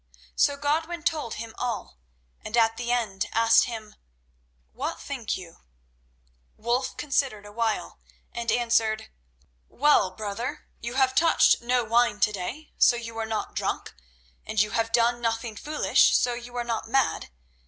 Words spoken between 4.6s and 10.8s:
"What think you?" Wulf considered awhile, and answered: "Well, brother,